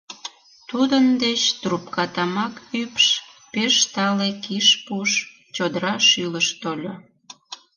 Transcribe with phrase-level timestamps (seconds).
[0.69, 3.07] Тудын деч трупка тамак ӱпш,
[3.51, 5.11] пеш тале киш пуш,
[5.55, 6.93] чодыра шӱлыш тольо.